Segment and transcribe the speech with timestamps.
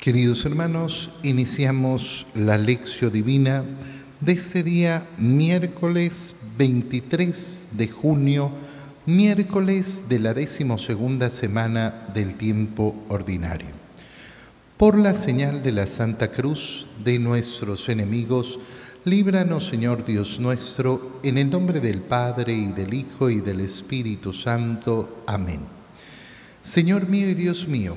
[0.00, 3.64] Queridos hermanos, iniciamos la lección divina
[4.22, 8.50] de este día miércoles 23 de junio,
[9.04, 13.68] miércoles de la decimosegunda semana del tiempo ordinario.
[14.78, 18.58] Por la señal de la Santa Cruz de nuestros enemigos,
[19.04, 24.32] líbranos Señor Dios nuestro, en el nombre del Padre y del Hijo y del Espíritu
[24.32, 25.24] Santo.
[25.26, 25.60] Amén.
[26.62, 27.96] Señor mío y Dios mío,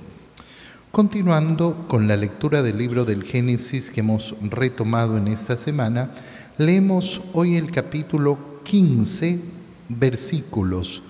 [0.91, 6.11] Continuando con la lectura del libro del Génesis que hemos retomado en esta semana,
[6.57, 9.39] leemos hoy el capítulo 15,
[9.87, 11.01] versículos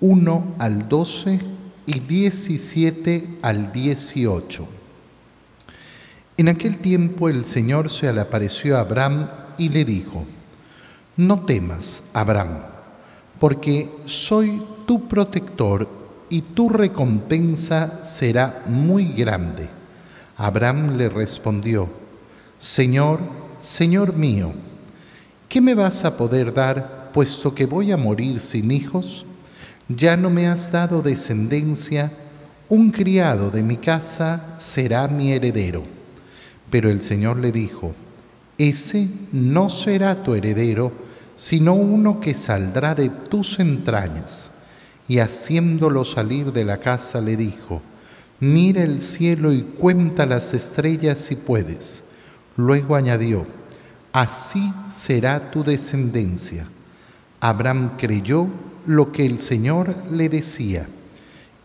[0.00, 1.38] 1 al 12
[1.86, 4.66] y 17 al 18.
[6.36, 10.24] En aquel tiempo el Señor se le apareció a Abraham y le dijo,
[11.16, 12.58] No temas, Abraham,
[13.38, 15.97] porque soy tu protector
[16.30, 19.68] y tu recompensa será muy grande.
[20.36, 21.88] Abraham le respondió,
[22.58, 23.20] Señor,
[23.60, 24.52] Señor mío,
[25.48, 29.24] ¿qué me vas a poder dar puesto que voy a morir sin hijos?
[29.88, 32.12] Ya no me has dado descendencia,
[32.68, 35.82] un criado de mi casa será mi heredero.
[36.70, 37.94] Pero el Señor le dijo,
[38.58, 40.92] ese no será tu heredero,
[41.34, 44.50] sino uno que saldrá de tus entrañas
[45.08, 47.80] y haciéndolo salir de la casa le dijo,
[48.40, 52.02] mira el cielo y cuenta las estrellas si puedes.
[52.56, 53.46] Luego añadió,
[54.12, 56.66] así será tu descendencia.
[57.40, 58.48] Abraham creyó
[58.86, 60.86] lo que el Señor le decía,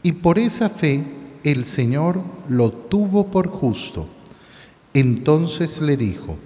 [0.02, 1.04] y por esa fe
[1.44, 4.08] el Señor lo tuvo por justo.
[4.94, 6.38] Entonces le dijo,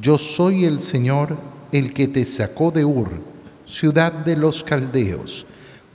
[0.00, 1.36] yo soy el Señor
[1.72, 3.10] el que te sacó de Ur,
[3.66, 5.46] ciudad de los caldeos,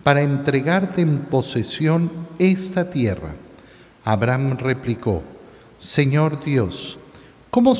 [0.03, 3.35] para entregarte en posesión esta tierra.
[4.05, 5.23] Abraham replicó,
[5.77, 6.97] Señor Dios,
[7.49, 7.75] ¿cómo,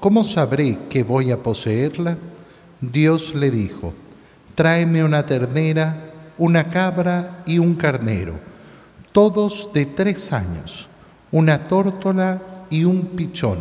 [0.00, 2.16] ¿cómo sabré que voy a poseerla?
[2.80, 3.94] Dios le dijo,
[4.54, 8.34] tráeme una ternera, una cabra y un carnero,
[9.12, 10.88] todos de tres años,
[11.30, 13.58] una tórtola y un pichón.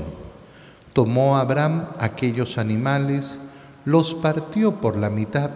[0.94, 3.38] Tomó Abraham aquellos animales,
[3.86, 5.52] los partió por la mitad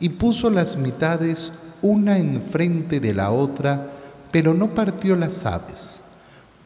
[0.00, 1.52] y puso las mitades
[1.82, 3.88] una enfrente de la otra,
[4.30, 6.00] pero no partió las aves.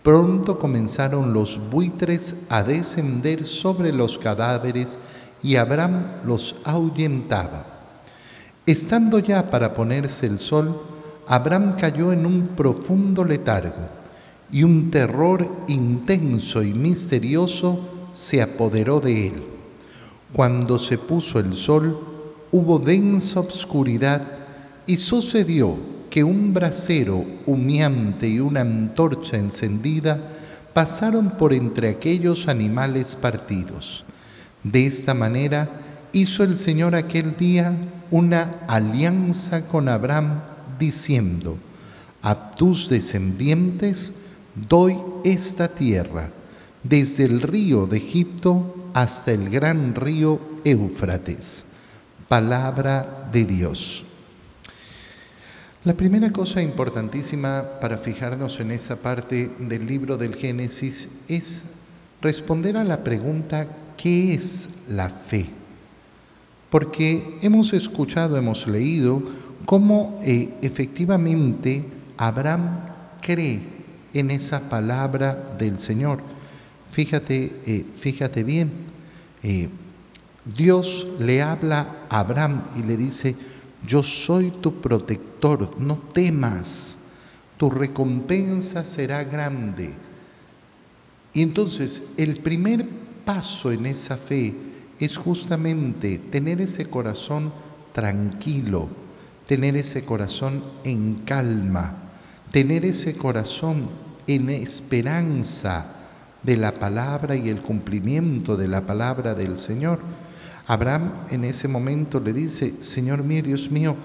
[0.02, 4.98] Pronto comenzaron los buitres a descender sobre los cadáveres
[5.42, 7.66] y Abraham los ahuyentaba.
[8.66, 10.80] Estando ya para ponerse el sol,
[11.26, 13.88] Abraham cayó en un profundo letargo
[14.50, 17.80] y un terror intenso y misterioso
[18.12, 19.42] se apoderó de él.
[20.32, 21.98] Cuando se puso el sol,
[22.50, 24.31] hubo densa obscuridad
[24.86, 25.76] y sucedió
[26.10, 30.20] que un brasero humeante y una antorcha encendida
[30.74, 34.04] pasaron por entre aquellos animales partidos.
[34.62, 35.68] De esta manera
[36.12, 37.74] hizo el Señor aquel día
[38.10, 40.40] una alianza con Abraham,
[40.78, 41.56] diciendo,
[42.20, 44.12] a tus descendientes
[44.68, 46.30] doy esta tierra,
[46.82, 51.64] desde el río de Egipto hasta el gran río Éufrates.
[52.28, 54.04] Palabra de Dios.
[55.84, 61.64] La primera cosa importantísima para fijarnos en esta parte del libro del Génesis es
[62.20, 63.66] responder a la pregunta
[63.96, 65.46] ¿qué es la fe?
[66.70, 69.24] Porque hemos escuchado, hemos leído
[69.66, 71.84] cómo eh, efectivamente
[72.16, 72.86] Abraham
[73.20, 73.60] cree
[74.14, 76.20] en esa palabra del Señor.
[76.92, 78.70] Fíjate, eh, fíjate bien,
[79.42, 79.68] eh,
[80.44, 83.34] Dios le habla a Abraham y le dice,
[83.86, 86.96] yo soy tu protector, no temas,
[87.56, 89.94] tu recompensa será grande.
[91.34, 92.86] Y entonces el primer
[93.24, 94.54] paso en esa fe
[94.98, 97.52] es justamente tener ese corazón
[97.92, 98.88] tranquilo,
[99.46, 101.96] tener ese corazón en calma,
[102.50, 103.88] tener ese corazón
[104.26, 105.86] en esperanza
[106.42, 110.00] de la palabra y el cumplimiento de la palabra del Señor.
[110.66, 113.96] Abraham en ese momento le dice, Señor mío, Dios mío,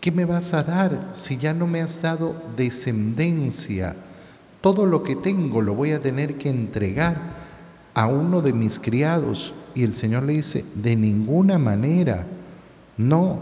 [0.00, 3.96] ¿qué me vas a dar si ya no me has dado descendencia?
[4.60, 7.44] Todo lo que tengo lo voy a tener que entregar.
[7.94, 9.54] a uno de mis criados.
[9.72, 12.26] Y el Señor le dice, de ninguna manera,
[12.96, 13.38] no,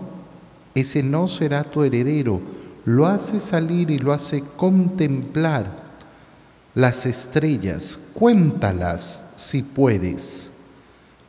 [0.75, 2.41] ese no será tu heredero.
[2.85, 5.83] Lo hace salir y lo hace contemplar
[6.75, 10.52] las estrellas, cuéntalas si puedes.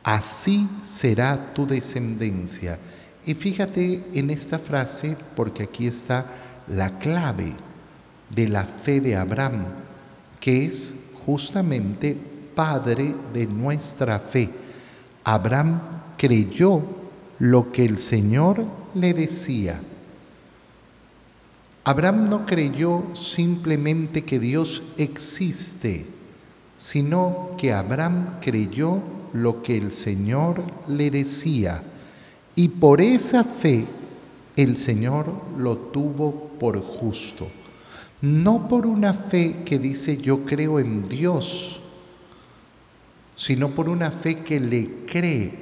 [0.04, 2.78] Así será tu descendencia.
[3.24, 6.26] Y fíjate en esta frase porque aquí está
[6.68, 7.54] la clave
[8.28, 9.64] de la fe de Abraham,
[10.40, 10.92] que es
[11.24, 12.16] justamente
[12.54, 14.50] padre de nuestra fe.
[15.24, 15.80] Abraham
[16.18, 16.82] creyó
[17.38, 18.62] lo que el Señor
[18.94, 19.80] le decía.
[21.82, 26.04] Abraham no creyó simplemente que Dios existe,
[26.76, 29.00] sino que Abraham creyó
[29.34, 31.82] lo que el Señor le decía.
[32.56, 33.84] Y por esa fe
[34.56, 35.26] el Señor
[35.58, 37.48] lo tuvo por justo.
[38.22, 41.80] No por una fe que dice yo creo en Dios,
[43.36, 45.52] sino por una fe que le cree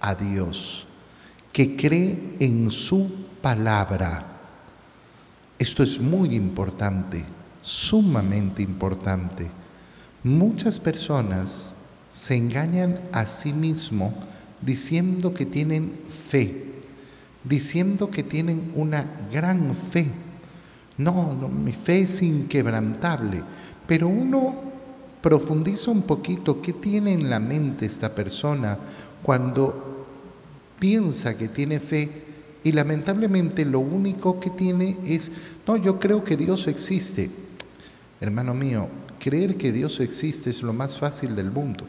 [0.00, 0.86] a Dios,
[1.52, 3.10] que cree en su
[3.42, 4.24] palabra.
[5.58, 7.24] Esto es muy importante,
[7.62, 9.50] sumamente importante.
[10.22, 11.74] Muchas personas
[12.18, 14.12] se engañan a sí mismos
[14.60, 16.64] diciendo que tienen fe,
[17.44, 20.08] diciendo que tienen una gran fe.
[20.96, 23.42] No, no, mi fe es inquebrantable,
[23.86, 24.56] pero uno
[25.22, 28.76] profundiza un poquito qué tiene en la mente esta persona
[29.22, 30.06] cuando
[30.80, 32.24] piensa que tiene fe
[32.64, 35.30] y lamentablemente lo único que tiene es,
[35.68, 37.30] no, yo creo que Dios existe.
[38.20, 38.88] Hermano mío,
[39.20, 41.84] creer que Dios existe es lo más fácil del mundo.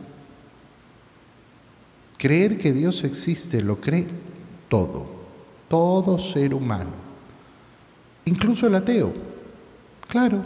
[2.20, 4.06] Creer que Dios existe lo cree
[4.68, 5.06] todo,
[5.70, 6.92] todo ser humano,
[8.26, 9.14] incluso el ateo.
[10.06, 10.44] Claro,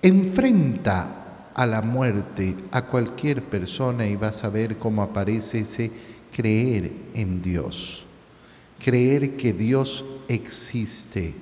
[0.00, 5.92] enfrenta a la muerte a cualquier persona y vas a ver cómo aparece ese
[6.34, 8.06] creer en Dios,
[8.82, 11.34] creer que Dios existe.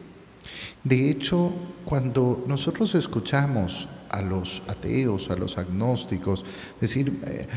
[0.83, 1.53] De hecho,
[1.85, 6.45] cuando nosotros escuchamos a los ateos, a los agnósticos,
[6.81, 7.49] decir, eh,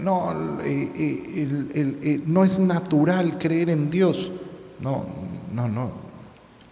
[0.00, 0.32] no,
[2.26, 4.30] no es natural creer en Dios.
[4.80, 5.06] No,
[5.52, 5.92] no, no,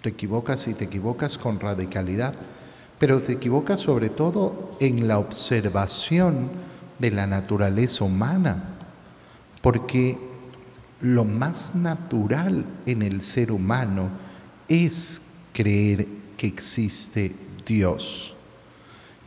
[0.02, 2.34] te equivocas y te equivocas con radicalidad
[3.02, 6.52] pero te equivocas sobre todo en la observación
[7.00, 8.76] de la naturaleza humana,
[9.60, 10.16] porque
[11.00, 14.08] lo más natural en el ser humano
[14.68, 15.20] es
[15.52, 16.06] creer
[16.36, 17.34] que existe
[17.66, 18.36] Dios,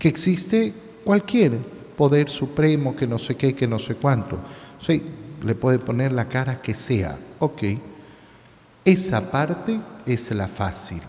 [0.06, 0.72] que existe
[1.04, 1.58] cualquier
[1.98, 4.38] poder supremo, que no sé qué, que no sé cuánto.
[4.80, 5.02] Sí,
[5.44, 7.64] le puede poner la cara que sea, ok.
[8.86, 11.02] Esa parte es la fácil.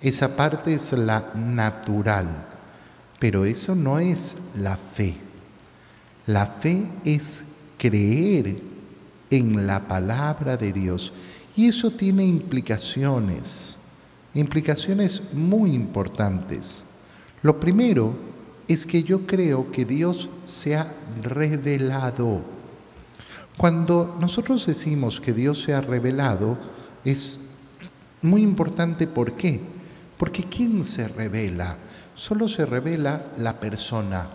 [0.00, 2.26] Esa parte es la natural,
[3.20, 5.14] pero eso no es la fe.
[6.26, 7.42] La fe es
[7.78, 8.60] creer
[9.30, 11.12] en la palabra de Dios
[11.56, 13.76] y eso tiene implicaciones,
[14.34, 16.86] implicaciones muy importantes.
[17.42, 18.14] Lo primero
[18.68, 20.92] es que yo creo que Dios se ha
[21.22, 22.40] revelado.
[23.56, 26.56] Cuando nosotros decimos que Dios se ha revelado,
[27.04, 27.40] es
[28.22, 29.60] muy importante, ¿por qué?
[30.16, 31.76] Porque ¿quién se revela?
[32.14, 34.28] Solo se revela la persona.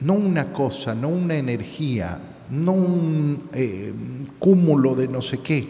[0.00, 2.18] No una cosa, no una energía,
[2.50, 3.92] no un eh,
[4.38, 5.68] cúmulo de no sé qué.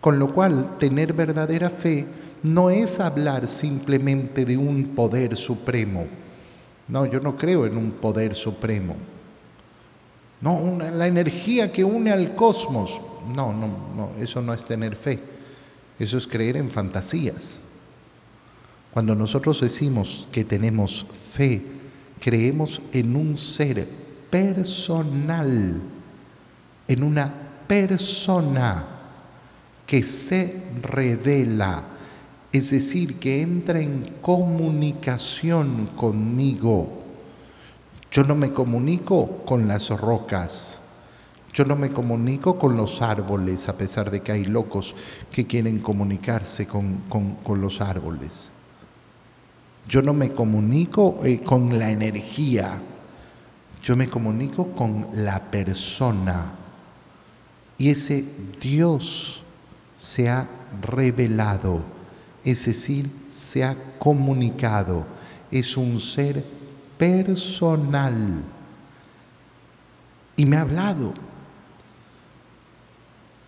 [0.00, 2.06] Con lo cual, tener verdadera fe
[2.44, 6.06] no es hablar simplemente de un poder supremo.
[6.88, 8.94] No, yo no creo en un poder supremo.
[10.42, 13.00] No, la energía que une al cosmos.
[13.34, 15.18] No, no, no, eso no es tener fe.
[15.98, 17.60] Eso es creer en fantasías.
[18.92, 21.62] Cuando nosotros decimos que tenemos fe,
[22.20, 23.88] creemos en un ser
[24.28, 25.80] personal,
[26.86, 27.32] en una
[27.66, 28.84] persona
[29.86, 31.93] que se revela,
[32.54, 37.02] es decir, que entra en comunicación conmigo.
[38.12, 40.80] Yo no me comunico con las rocas,
[41.52, 44.94] yo no me comunico con los árboles, a pesar de que hay locos
[45.32, 47.02] que quieren comunicarse con,
[47.60, 48.50] los árboles.
[49.88, 52.80] Yo no me comunico eh, con la energía,
[53.82, 56.52] yo me comunico con la persona.
[57.78, 58.24] Y ese
[58.60, 59.42] Dios
[59.98, 60.48] se ha
[60.80, 61.93] revelado,
[62.44, 65.06] es decir, se ha comunicado.
[65.50, 66.44] Es un ser
[66.98, 68.42] personal.
[70.36, 71.14] Y me ha hablado.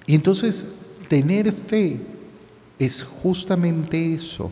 [0.07, 0.67] Y entonces
[1.09, 2.00] tener fe
[2.79, 4.50] es justamente eso,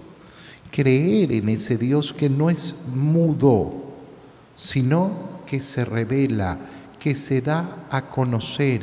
[0.70, 3.72] creer en ese Dios que no es mudo,
[4.56, 6.58] sino que se revela,
[6.98, 8.82] que se da a conocer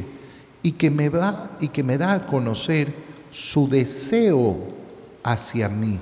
[0.63, 2.94] y que me va y que me da a conocer
[3.32, 4.80] su deseo
[5.23, 5.99] hacia mí.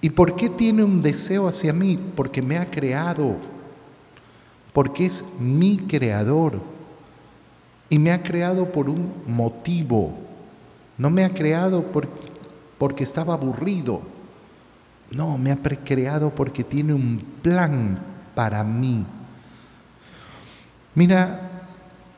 [0.00, 1.98] ¿Y por qué tiene un deseo hacia mí?
[2.16, 3.36] Porque me ha creado,
[4.72, 6.60] porque es mi creador
[7.88, 10.14] y me ha creado por un motivo.
[10.98, 11.84] No me ha creado
[12.78, 14.02] porque estaba aburrido.
[15.10, 17.98] No, me ha creado porque tiene un plan
[18.34, 19.04] para mí.
[20.94, 21.50] Mira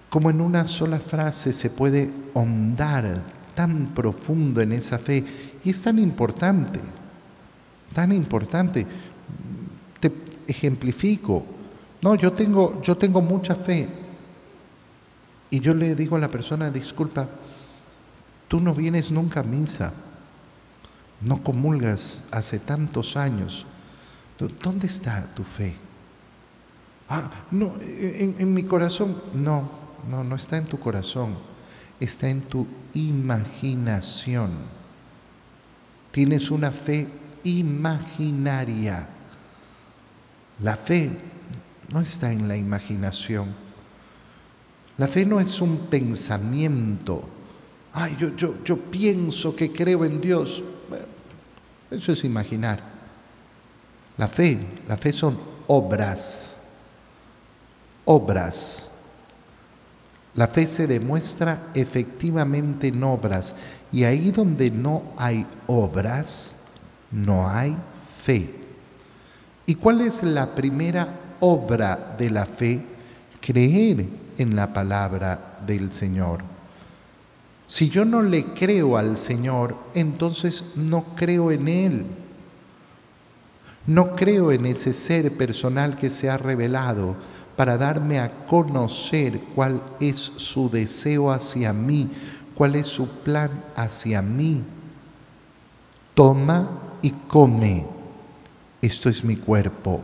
[0.08, 3.22] cómo en una sola frase se puede hondar
[3.54, 5.24] tan profundo en esa fe
[5.64, 6.80] y es tan importante,
[7.94, 8.86] tan importante.
[9.98, 10.12] Te
[10.46, 11.44] ejemplifico.
[12.02, 13.88] No, yo tengo, yo tengo mucha fe.
[15.50, 17.28] Y yo le digo a la persona, disculpa,
[18.48, 19.92] tú no vienes nunca a misa,
[21.20, 23.64] no comulgas hace tantos años.
[24.62, 25.74] ¿Dónde está tu fe?
[27.08, 29.70] Ah, no, en, en mi corazón, no,
[30.10, 31.36] no, no está en tu corazón,
[32.00, 34.83] está en tu imaginación.
[36.14, 37.08] Tienes una fe
[37.42, 39.04] imaginaria.
[40.60, 41.10] La fe
[41.88, 43.52] no está en la imaginación.
[44.96, 47.24] La fe no es un pensamiento.
[47.94, 50.62] Ay, yo, yo, yo pienso que creo en Dios.
[51.90, 52.80] eso es imaginar.
[54.16, 54.56] La fe,
[54.86, 56.54] la fe son obras.
[58.04, 58.88] Obras.
[60.34, 63.54] La fe se demuestra efectivamente en obras
[63.92, 66.56] y ahí donde no hay obras,
[67.12, 67.76] no hay
[68.22, 68.50] fe.
[69.66, 72.84] ¿Y cuál es la primera obra de la fe?
[73.40, 76.42] Creer en la palabra del Señor.
[77.66, 82.06] Si yo no le creo al Señor, entonces no creo en Él.
[83.86, 87.16] No creo en ese ser personal que se ha revelado
[87.56, 92.10] para darme a conocer cuál es su deseo hacia mí,
[92.54, 94.62] cuál es su plan hacia mí.
[96.14, 97.84] Toma y come,
[98.80, 100.02] esto es mi cuerpo.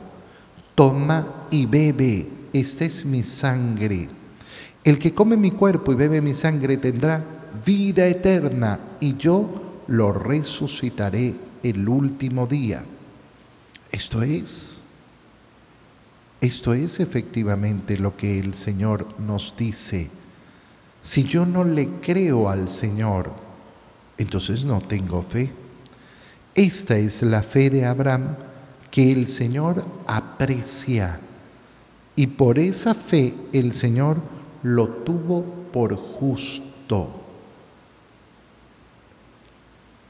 [0.75, 4.09] Toma y bebe, esta es mi sangre.
[4.83, 7.25] El que come mi cuerpo y bebe mi sangre tendrá
[7.64, 12.85] vida eterna y yo lo resucitaré el último día.
[13.90, 14.83] Esto es
[16.40, 20.09] esto es efectivamente lo que el Señor nos dice.
[21.02, 23.30] Si yo no le creo al Señor,
[24.16, 25.50] entonces no tengo fe.
[26.54, 28.37] Esta es la fe de Abraham
[28.90, 31.20] que el Señor aprecia.
[32.16, 34.16] Y por esa fe el Señor
[34.62, 35.42] lo tuvo
[35.73, 37.20] por justo.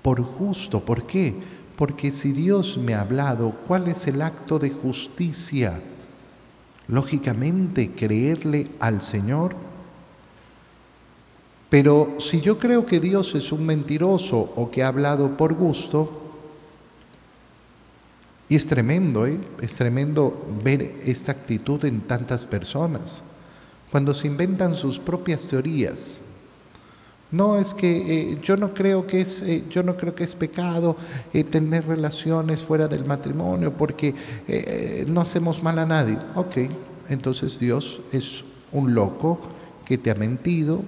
[0.03, 1.35] Por justo, ¿por qué?
[1.77, 5.81] Porque si Dios me ha hablado, ¿cuál es el acto de justicia?
[6.91, 9.55] Lógicamente creerle al Señor.
[11.69, 16.17] Pero si yo creo que Dios es un mentiroso o que ha hablado por gusto,
[18.49, 19.39] y es tremendo, ¿eh?
[19.61, 23.23] es tremendo ver esta actitud en tantas personas,
[23.93, 26.23] cuando se inventan sus propias teorías.
[27.33, 30.35] No es que eh, yo no creo que es eh, yo no creo que es
[30.35, 30.97] pecado
[31.33, 34.15] eh, tener relaciones fuera del matrimonio porque
[35.07, 36.19] no hacemos mal a nadie.
[36.35, 36.57] Ok,
[37.09, 39.39] entonces Dios es un loco
[39.85, 40.83] que te ha mentido,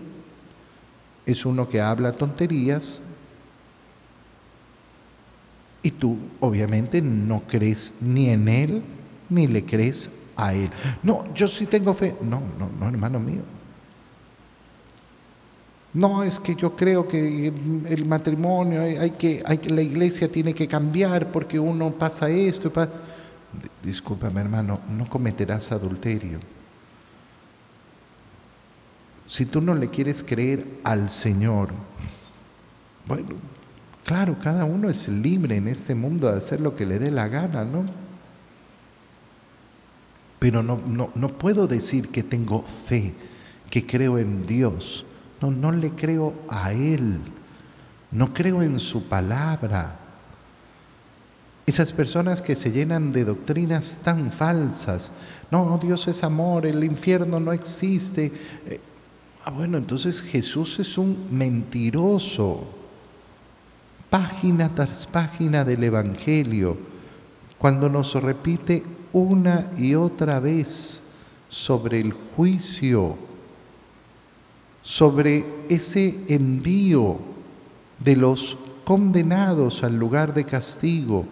[1.26, 3.00] es uno que habla tonterías
[5.82, 8.82] y tú obviamente no crees ni en él
[9.28, 10.70] ni le crees a él.
[11.02, 12.14] No, yo sí tengo fe.
[12.20, 13.42] No, no, no, hermano mío.
[15.94, 21.30] No, es que yo creo que el matrimonio, hay, que, la iglesia tiene que cambiar
[21.30, 22.72] porque uno pasa esto.
[23.82, 26.40] Discúlpame hermano, no cometerás adulterio.
[29.26, 31.70] Si tú no le quieres creer al Señor,
[33.06, 33.28] bueno,
[34.04, 37.28] claro, cada uno es libre en este mundo de hacer lo que le dé la
[37.28, 37.84] gana, ¿no?
[40.38, 43.12] Pero no, no, no puedo decir que tengo fe,
[43.70, 45.04] que creo en Dios
[45.42, 47.20] no, no le creo a Él.
[48.12, 49.98] No creo en su palabra.
[51.66, 55.10] Esas personas que se llenan de doctrinas tan falsas.
[55.50, 58.32] No, Dios es amor, el infierno no existe.
[58.66, 58.80] Eh,
[59.44, 62.64] ah, bueno, entonces Jesús es un mentiroso.
[64.10, 66.76] Página tras página del Evangelio,
[67.58, 71.02] cuando nos repite una y otra vez
[71.48, 73.31] sobre el juicio
[74.82, 77.18] sobre ese envío
[77.98, 81.26] de los condenados al lugar de castigo.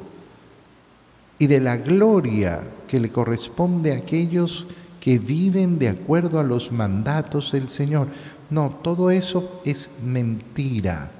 [1.38, 4.66] y de la gloria que le corresponde a aquellos
[5.00, 8.08] que viven de acuerdo a los mandatos del Señor.
[8.50, 11.10] No, todo eso es mentira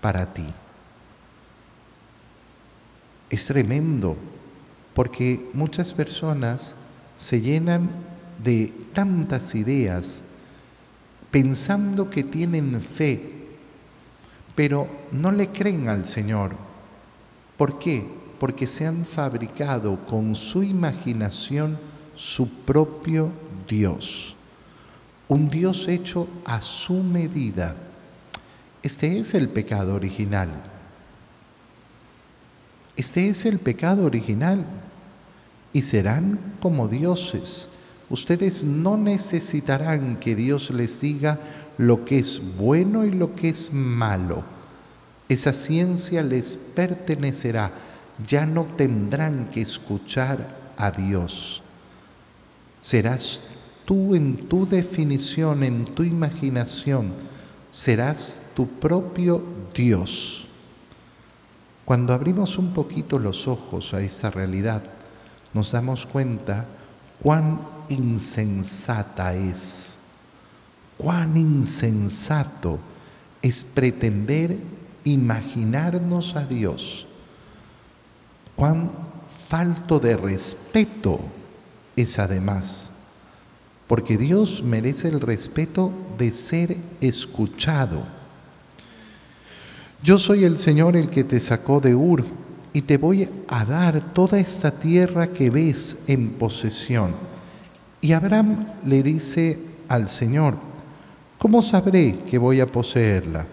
[0.00, 0.46] para ti.
[3.30, 4.16] Es tremendo
[4.92, 6.74] porque muchas personas
[7.16, 7.90] se llenan
[8.42, 10.22] de tantas ideas
[11.30, 13.48] pensando que tienen fe,
[14.54, 16.52] pero no le creen al Señor.
[17.56, 18.20] ¿Por qué?
[18.40, 21.78] porque se han fabricado con su imaginación
[22.16, 23.30] su propio
[23.68, 24.34] Dios,
[25.28, 27.76] un Dios hecho a su medida.
[28.82, 30.48] Este es el pecado original.
[32.96, 34.64] Este es el pecado original.
[35.74, 37.68] Y serán como dioses.
[38.10, 41.38] Ustedes no necesitarán que Dios les diga
[41.78, 44.42] lo que es bueno y lo que es malo.
[45.28, 47.70] Esa ciencia les pertenecerá
[48.26, 51.62] ya no tendrán que escuchar a Dios.
[52.82, 53.40] Serás
[53.84, 57.12] tú en tu definición, en tu imaginación,
[57.70, 59.42] serás tu propio
[59.74, 60.46] Dios.
[61.84, 64.82] Cuando abrimos un poquito los ojos a esta realidad,
[65.52, 66.66] nos damos cuenta
[67.22, 69.96] cuán insensata es,
[70.96, 72.78] cuán insensato
[73.42, 74.56] es pretender
[75.04, 77.06] imaginarnos a Dios
[78.60, 78.90] cuán
[79.48, 81.18] falto de respeto
[81.96, 82.90] es además,
[83.86, 88.02] porque Dios merece el respeto de ser escuchado.
[90.02, 92.26] Yo soy el Señor el que te sacó de Ur
[92.74, 97.14] y te voy a dar toda esta tierra que ves en posesión.
[98.00, 100.56] Y Abraham le dice al Señor,
[101.38, 103.46] ¿cómo sabré que voy a poseerla?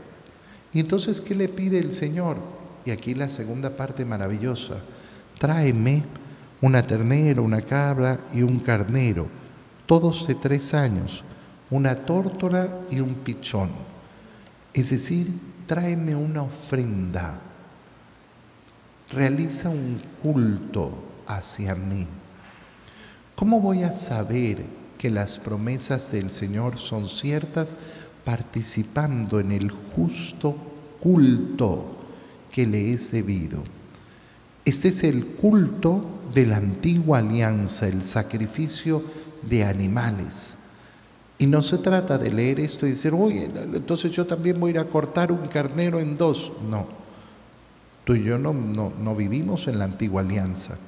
[0.71, 2.37] Y entonces, ¿qué le pide el Señor?
[2.85, 4.75] Y aquí la segunda parte maravillosa
[5.37, 6.03] tráeme
[6.61, 9.27] una ternera, una cabra y un carnero,
[9.85, 11.23] todos de tres años,
[11.69, 13.69] una tórtora y un pichón.
[14.73, 15.27] Es decir,
[15.65, 17.39] tráeme una ofrenda,
[19.11, 20.91] realiza un culto
[21.27, 22.07] hacia mí.
[23.37, 24.65] ¿Cómo voy a saber
[24.97, 27.77] que las promesas del Señor son ciertas
[28.25, 30.55] participando en el justo
[30.99, 31.85] culto
[32.51, 33.63] que le es debido?
[34.65, 39.03] Este es el culto de la antigua alianza, el sacrificio
[39.43, 40.57] de animales.
[41.37, 44.73] Y no se trata de leer esto y decir, oye, entonces yo también voy a
[44.73, 46.51] ir a cortar un carnero en dos.
[46.67, 46.87] No,
[48.03, 50.79] tú y yo no, no, no vivimos en la antigua alianza.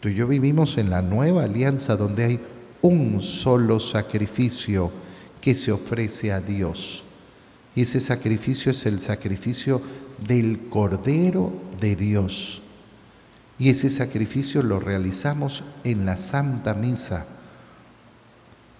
[0.00, 2.40] Tú y yo vivimos en la nueva alianza donde hay
[2.82, 4.90] un solo sacrificio
[5.40, 7.02] que se ofrece a Dios.
[7.74, 9.80] Y ese sacrificio es el sacrificio
[10.26, 12.62] del Cordero de Dios.
[13.58, 17.26] Y ese sacrificio lo realizamos en la Santa Misa,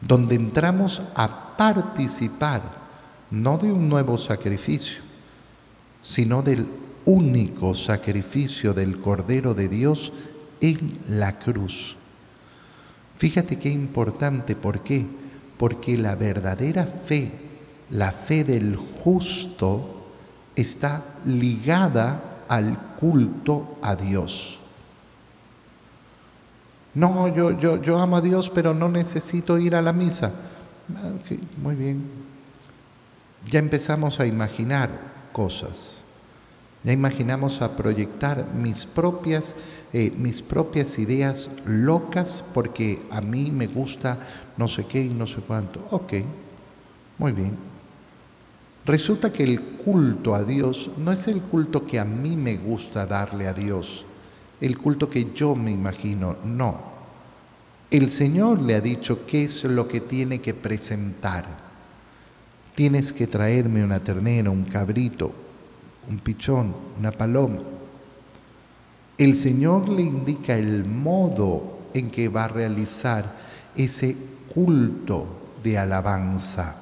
[0.00, 2.62] donde entramos a participar
[3.30, 4.98] no de un nuevo sacrificio,
[6.02, 6.66] sino del
[7.04, 10.12] único sacrificio del Cordero de Dios
[10.60, 11.96] en la cruz.
[13.16, 15.06] Fíjate qué importante, ¿por qué?
[15.58, 17.32] Porque la verdadera fe,
[17.90, 20.06] la fe del justo,
[20.56, 24.58] está ligada al culto a Dios.
[26.94, 30.32] No, yo, yo, yo amo a Dios, pero no necesito ir a la misa.
[30.96, 31.12] Ah,
[31.62, 32.04] muy bien.
[33.48, 34.90] Ya empezamos a imaginar
[35.32, 36.04] cosas.
[36.82, 39.54] Ya imaginamos a proyectar mis propias,
[39.92, 44.18] eh, mis propias ideas locas porque a mí me gusta
[44.56, 45.86] no sé qué y no sé cuánto.
[45.90, 46.14] Ok,
[47.18, 47.70] muy bien.
[48.86, 53.06] Resulta que el culto a Dios no es el culto que a mí me gusta
[53.06, 54.06] darle a Dios,
[54.58, 56.90] el culto que yo me imagino, no.
[57.90, 61.44] El Señor le ha dicho qué es lo que tiene que presentar.
[62.74, 65.32] Tienes que traerme una ternera, un cabrito,
[66.08, 67.58] un pichón, una paloma.
[69.18, 73.36] El Señor le indica el modo en que va a realizar
[73.74, 74.16] ese
[74.52, 75.26] culto
[75.62, 76.80] de alabanza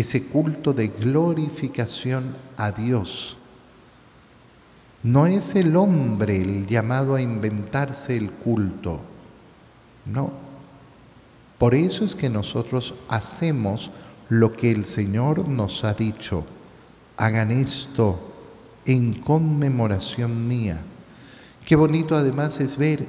[0.00, 3.36] ese culto de glorificación a Dios.
[5.02, 9.00] No es el hombre el llamado a inventarse el culto,
[10.06, 10.32] no.
[11.58, 13.90] Por eso es que nosotros hacemos
[14.28, 16.44] lo que el Señor nos ha dicho.
[17.20, 18.18] Hagan esto
[18.86, 20.80] en conmemoración mía.
[21.66, 23.06] Qué bonito además es ver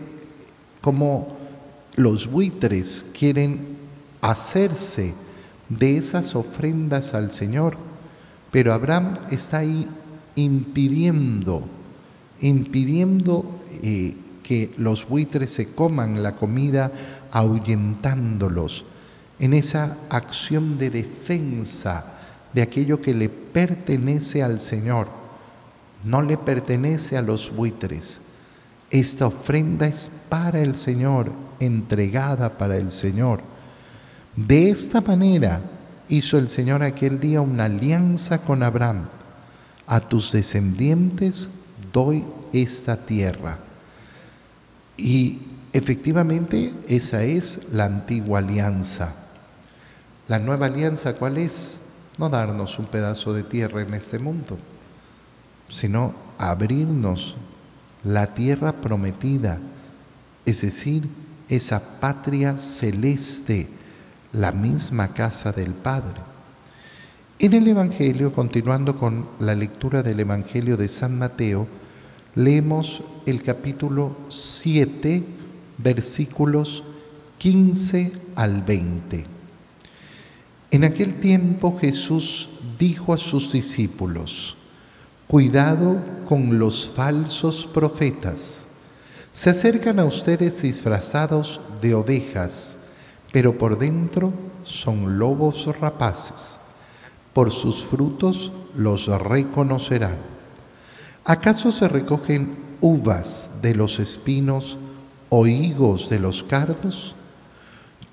[0.81, 1.37] cómo
[1.95, 3.77] los buitres quieren
[4.19, 5.13] hacerse
[5.69, 7.77] de esas ofrendas al Señor.
[8.51, 9.87] Pero Abraham está ahí
[10.35, 11.63] impidiendo
[12.41, 13.45] impidiendo
[13.81, 16.91] eh, que los buitres se coman la comida,
[17.31, 18.83] ahuyentándolos
[19.39, 22.20] en esa acción de defensa
[22.53, 25.07] de aquello que le pertenece al Señor,
[26.03, 28.21] no le pertenece a los buitres.
[28.89, 33.41] Esta ofrenda es para el Señor, entregada para el Señor.
[34.35, 35.61] De esta manera
[36.09, 39.07] hizo el Señor aquel día una alianza con Abraham.
[39.87, 41.49] A tus descendientes
[41.93, 43.59] doy esta tierra.
[44.97, 45.39] Y
[45.73, 49.13] efectivamente esa es la antigua alianza.
[50.27, 51.79] La nueva alianza, ¿cuál es?
[52.17, 54.57] No darnos un pedazo de tierra en este mundo,
[55.69, 57.35] sino abrirnos
[58.03, 59.59] la tierra prometida,
[60.45, 61.07] es decir,
[61.47, 63.67] esa patria celeste,
[64.33, 66.21] la misma casa del Padre.
[67.39, 71.67] En el Evangelio, continuando con la lectura del Evangelio de San Mateo,
[72.35, 75.23] leemos el capítulo 7,
[75.77, 76.83] versículos
[77.37, 79.30] 15 al 20.
[80.73, 82.47] En aquel tiempo Jesús
[82.79, 84.55] dijo a sus discípulos,
[85.27, 88.63] Cuidado con los falsos profetas.
[89.33, 92.77] Se acercan a ustedes disfrazados de ovejas,
[93.33, 94.31] pero por dentro
[94.63, 96.61] son lobos rapaces.
[97.33, 100.17] Por sus frutos los reconocerán.
[101.25, 104.77] ¿Acaso se recogen uvas de los espinos
[105.27, 107.13] o higos de los cardos?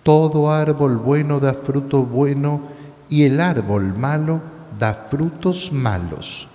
[0.08, 2.62] Todo árbol bueno da fruto bueno
[3.10, 4.40] y el árbol malo
[4.78, 6.48] da frutos malos.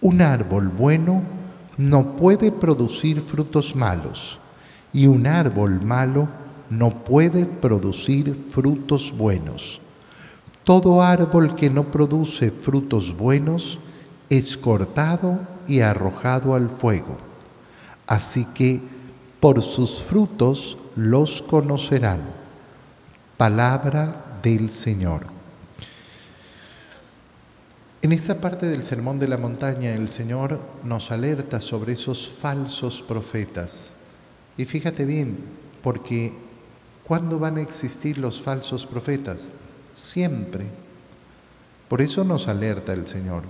[0.00, 1.22] Un árbol bueno
[1.76, 4.38] no puede producir frutos malos
[4.92, 6.28] y un árbol malo
[6.70, 9.80] no puede producir frutos buenos.
[10.62, 13.80] Todo árbol que no produce frutos buenos
[14.30, 17.16] es cortado y arrojado al fuego.
[18.06, 18.80] Así que
[19.40, 22.37] por sus frutos los conocerán.
[23.38, 25.20] Palabra del Señor.
[28.02, 33.00] En esta parte del Sermón de la Montaña el Señor nos alerta sobre esos falsos
[33.00, 33.92] profetas.
[34.56, 35.38] Y fíjate bien,
[35.84, 36.36] porque
[37.04, 39.52] ¿cuándo van a existir los falsos profetas?
[39.94, 40.66] Siempre.
[41.88, 43.44] Por eso nos alerta el Señor.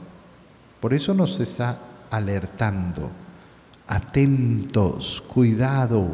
[0.83, 1.79] Por eso nos está
[2.11, 3.11] alertando.
[3.87, 6.09] Atentos, cuidado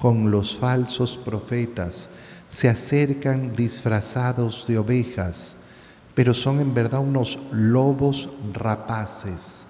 [0.00, 2.08] con los falsos profetas
[2.48, 5.56] se acercan disfrazados de ovejas,
[6.14, 9.66] pero son en verdad unos lobos rapaces,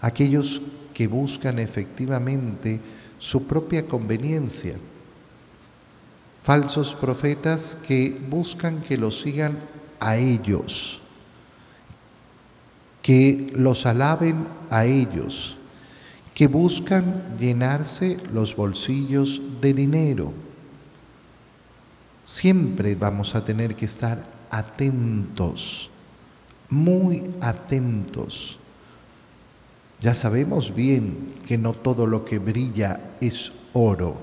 [0.00, 0.62] aquellos
[0.94, 2.80] que buscan efectivamente
[3.18, 4.76] su propia conveniencia.
[6.42, 9.58] Falsos profetas que buscan que los sigan
[9.98, 11.00] a ellos,
[13.02, 15.56] que los alaben a ellos,
[16.34, 20.32] que buscan llenarse los bolsillos de dinero
[22.30, 25.90] siempre vamos a tener que estar atentos,
[26.68, 28.56] muy atentos.
[30.00, 34.16] Ya sabemos bien que no todo lo que brilla es oro.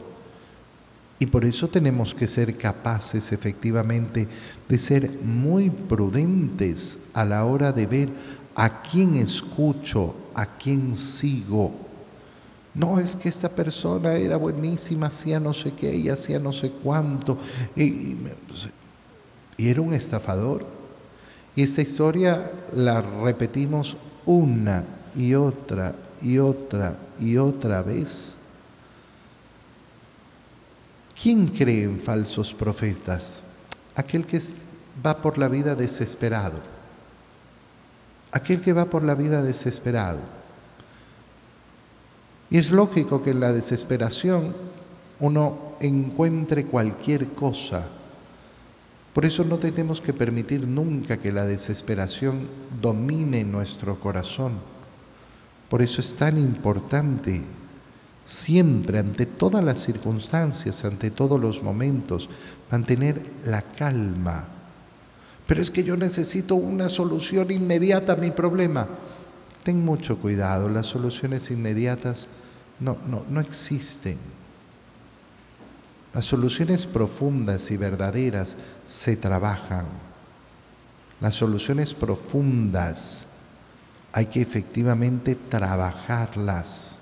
[1.20, 4.30] Y por eso tenemos que ser capaces efectivamente
[4.70, 8.10] de ser muy prudentes a la hora de ver
[8.56, 11.87] a quién escucho, a quién sigo
[12.78, 16.70] no, es que esta persona era buenísima, hacía no sé qué y hacía no sé
[16.70, 17.36] cuánto.
[17.76, 18.14] Y,
[18.48, 18.70] pues,
[19.58, 20.64] y, era un estafador.
[21.56, 24.86] Y esta historia la repetimos una
[25.16, 28.36] y otra y otra y otra vez.
[31.20, 33.42] ¿Quién cree en falsos profetas?
[33.96, 34.40] Aquel que
[35.04, 36.60] va por la vida desesperado.
[38.32, 40.37] Aquel que va por la vida desesperado
[42.50, 44.54] y es lógico que en la desesperación
[45.20, 47.86] uno encuentre cualquier cosa.
[49.14, 52.48] Por eso no tenemos que permitir nunca que la desesperación
[52.82, 54.54] domine nuestro corazón.
[55.70, 57.44] Por eso es tan importante
[58.26, 62.30] siempre, ante todas las circunstancias, ante todos los momentos,
[62.70, 64.46] mantener la calma.
[65.48, 68.88] Pero es que yo necesito una solución inmediata a mi problema.
[69.64, 72.28] Ten mucho cuidado, las soluciones inmediatas
[72.80, 74.18] no, no, no existen.
[76.14, 79.86] Las soluciones profundas y verdaderas se trabajan.
[81.20, 83.28] Las soluciones profundas
[84.14, 87.00] hay que efectivamente trabajarlas.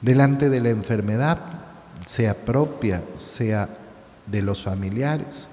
[0.00, 1.38] Delante de la enfermedad,
[2.06, 3.68] sea propia, sea
[4.26, 5.48] de los familiares,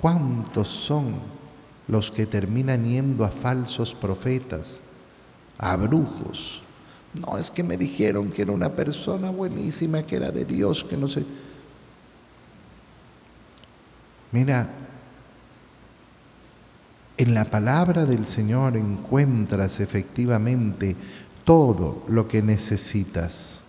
[0.00, 1.20] ¿cuántos son
[1.86, 4.82] los que terminan yendo a falsos profetas,
[5.56, 6.60] a brujos,
[7.14, 10.96] No, es que me dijeron que era una persona buenísima, que era de Dios, que
[10.96, 11.24] no sé.
[14.30, 14.68] Mira,
[17.16, 20.94] en la palabra del Señor encuentras efectivamente
[21.44, 23.62] todo lo que necesitas.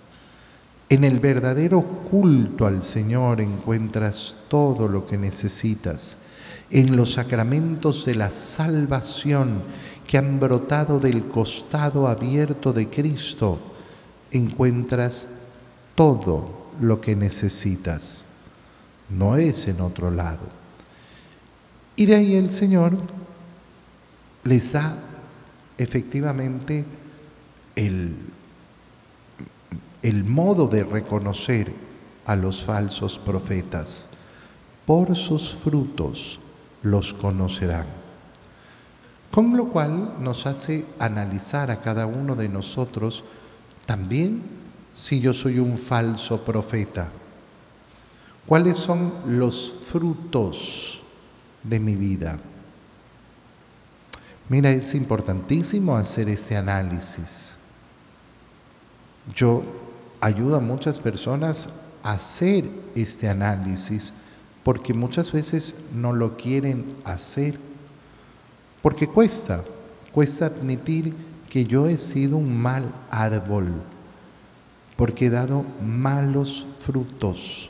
[0.90, 6.18] En el verdadero culto al Señor encuentras todo lo que necesitas.
[6.72, 9.64] En los sacramentos de la salvación
[10.10, 13.60] que han brotado del costado abierto de Cristo,
[14.32, 15.28] encuentras
[15.94, 18.26] todo lo que necesitas.
[19.08, 20.40] No es en otro lado.
[21.96, 22.98] Y de ahí el Señor
[24.46, 24.98] les da
[25.78, 26.86] efectivamente
[27.76, 28.16] el,
[30.02, 31.72] el modo de reconocer
[32.26, 34.10] a los falsos profetas.
[34.88, 36.40] Por sus frutos
[36.82, 37.99] los conocerán.
[39.32, 43.24] Con lo cual nos hace analizar a cada uno de nosotros
[43.86, 44.42] también
[44.96, 47.10] si yo soy un falso profeta.
[48.46, 51.02] ¿Cuáles son los frutos
[51.64, 52.40] de mi vida?
[54.50, 57.56] Mira, es importantísimo hacer este análisis.
[59.36, 59.62] Yo
[60.20, 61.70] ayudo a muchas personas
[62.02, 62.66] a hacer
[62.96, 64.12] este análisis
[64.64, 67.69] porque muchas veces no lo quieren hacer
[68.82, 69.64] porque cuesta,
[70.12, 71.14] cuesta admitir
[71.50, 73.68] que yo he sido un mal árbol,
[74.96, 77.70] porque he dado malos frutos.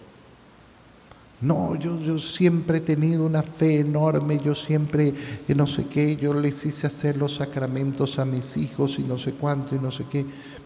[1.42, 5.14] No, yo, yo siempre he tenido una fe enorme, yo siempre,
[5.48, 9.18] eh, no sé qué, yo les hice hacer los sacramentos a mis hijos y no
[9.18, 10.26] sé cuánto y no sé qué,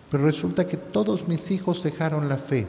[0.10, 2.65] pero resulta que todos mis hijos dejaron la fe.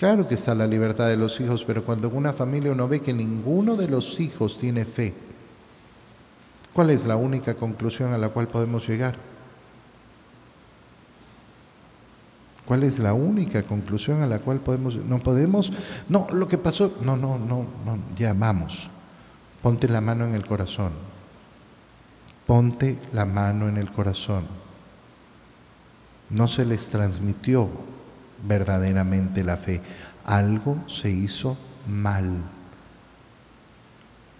[0.00, 3.00] Claro que está la libertad de los hijos, pero cuando en una familia uno ve
[3.00, 5.12] que ninguno de los hijos tiene fe,
[6.72, 9.16] ¿cuál es la única conclusión a la cual podemos llegar?
[12.64, 15.70] ¿Cuál es la única conclusión a la cual podemos no podemos
[16.08, 18.34] no lo que pasó no no no no ya
[19.60, 20.92] ponte la mano en el corazón.
[22.46, 24.46] Ponte la mano en el corazón.
[26.30, 27.68] No se les transmitió
[28.46, 29.80] verdaderamente la fe.
[30.24, 32.42] Algo se hizo mal.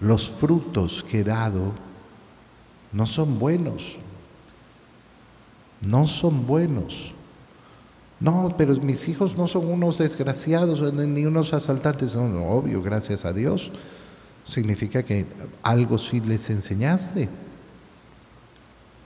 [0.01, 1.73] Los frutos que he dado
[2.93, 3.97] no son buenos.
[5.81, 7.13] No son buenos.
[8.19, 12.15] No, pero mis hijos no son unos desgraciados ni unos asaltantes.
[12.15, 13.71] No, obvio, gracias a Dios.
[14.45, 15.27] Significa que
[15.63, 17.29] algo sí les enseñaste.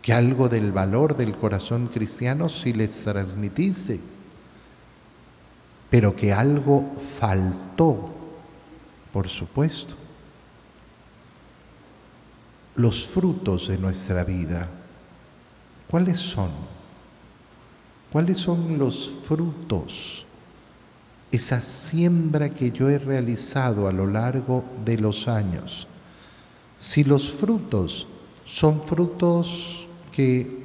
[0.03, 4.01] Que algo del valor del corazón cristiano sí les transmitiste
[5.95, 8.11] pero que algo faltó,
[9.13, 9.95] por supuesto.
[12.75, 14.69] Los frutos de nuestra vida,
[15.89, 16.51] ¿cuáles son?
[18.11, 20.27] ¿Cuáles son los frutos?
[21.31, 25.87] Esa siembra que yo he realizado a lo largo de los años.
[26.77, 28.09] Si los frutos
[28.45, 30.65] son frutos que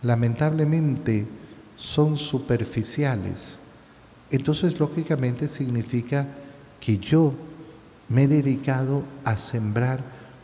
[0.00, 1.28] lamentablemente
[1.76, 3.58] son superficiales,
[4.30, 6.26] entonces lógicamente significa
[6.80, 7.34] que yo
[8.08, 10.02] me he dedicado a sembrar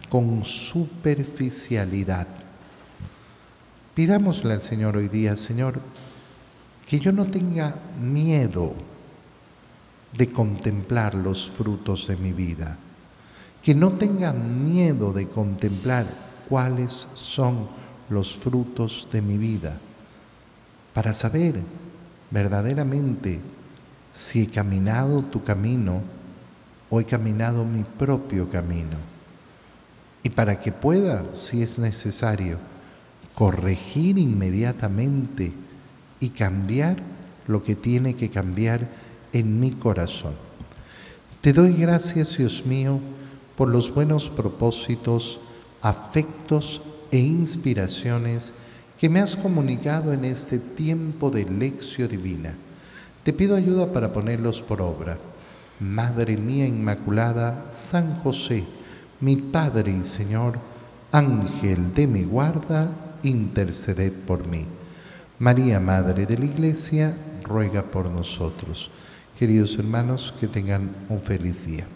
[0.09, 2.27] con superficialidad.
[3.95, 5.81] Pidámosle al Señor hoy día, Señor,
[6.87, 8.75] que yo no tenga miedo
[10.13, 12.77] de contemplar los frutos de mi vida,
[13.63, 16.07] que no tenga miedo de contemplar
[16.49, 17.69] cuáles son
[18.09, 19.79] los frutos de mi vida,
[20.93, 21.61] para saber
[22.31, 23.41] verdaderamente
[24.15, 26.03] si he caminado tu camino
[26.89, 28.97] o he caminado mi propio camino.
[30.23, 32.59] Y para que pueda, si es necesario,
[33.35, 35.53] corregir inmediatamente
[36.19, 36.97] y cambiar
[37.47, 38.89] lo que tiene que cambiar
[39.33, 40.35] en mi corazón.
[41.41, 43.01] Te doy gracias, Dios mío,
[43.57, 45.41] por los buenos propósitos,
[45.81, 48.53] afectos e inspiraciones
[48.99, 52.55] que me has comunicado en este tiempo de lección divina
[53.23, 55.19] te pido ayuda para ponerlos por obra.
[55.79, 58.65] Madre mía Inmaculada, San José,
[59.21, 60.59] mi Padre y Señor,
[61.13, 62.89] Ángel de mi guarda,
[63.23, 64.67] interceded por mí.
[65.39, 68.91] María, Madre de la Iglesia, ruega por nosotros.
[69.39, 71.87] Queridos hermanos, que tengan un feliz día.